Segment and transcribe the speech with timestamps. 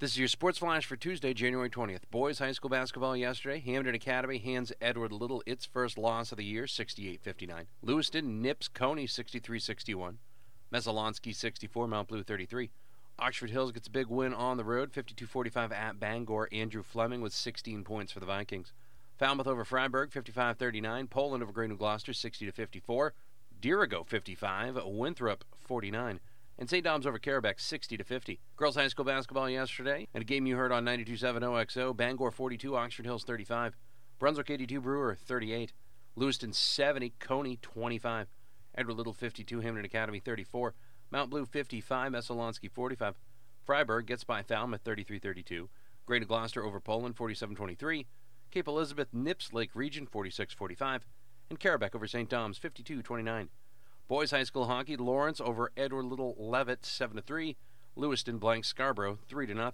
[0.00, 2.00] This is your Sports Flash for Tuesday, January 20th.
[2.10, 3.60] Boys High School basketball yesterday.
[3.60, 7.66] Hampden Academy hands Edward Little its first loss of the year, 68-59.
[7.80, 10.16] Lewiston nips Cony 63-61.
[10.72, 12.70] Messalonskee 64, Mount Blue 33.
[13.20, 16.48] Oxford Hills gets a big win on the road, 52-45 at Bangor.
[16.50, 18.72] Andrew Fleming with 16 points for the Vikings.
[19.16, 21.08] Falmouth over Fryeburg, 55-39.
[21.08, 23.12] Poland over Gray-New Gloucester, 60-54.
[23.62, 24.76] Dirigo, 55.
[24.86, 26.18] Winthrop, 49.
[26.58, 26.84] And St.
[26.84, 28.38] Dom's over Carrabec, 60-50.
[28.56, 31.92] Girls High School basketball yesterday, and a game you heard on 92.7 OXO.
[31.92, 32.76] Bangor, 42.
[32.76, 33.76] Oxford Hills, 35.
[34.20, 34.80] Brunswick, 82.
[34.80, 35.72] Brewer, 38.
[36.14, 37.14] Lewiston, 70.
[37.18, 38.28] Cony, 25.
[38.76, 39.60] Edward Little, 52.
[39.60, 40.74] Hampden Academy, 34.
[41.10, 43.16] Mount Blue 55, Messalonskee 45.
[43.66, 45.68] Fryeburg gets by Falmouth 33-32.
[46.06, 48.06] Greater Gloucester over Poland 47-23.
[48.50, 51.00] Cape Elizabeth nips Lake Region 46-45.
[51.50, 52.28] And Carrabec over St.
[52.28, 53.48] Dom's 52-29.
[54.06, 57.56] Boys High School hockey, Lawrence over Edward Little Leavitt seven to three.
[57.96, 59.72] Lewiston blank Scarborough 3 to 0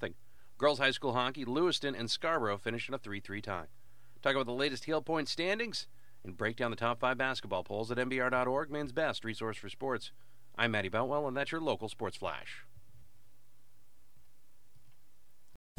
[0.58, 3.64] Girls High School hockey, Lewiston and Scarborough finished in a 3-3 tie.
[4.22, 5.86] Talk about the latest Heal point standings
[6.22, 10.12] and break down the top five basketball polls at MBR.org, men's best resource for sports.
[10.58, 12.66] I'm Matty Boutwell, and that's your local sports flash.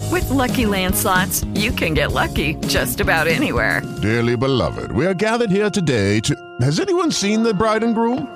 [0.10, 3.82] With Lucky Land slots, you can get lucky just about anywhere.
[4.02, 6.36] Dearly beloved, we are gathered here today to.
[6.62, 8.36] Has anyone seen the bride and groom?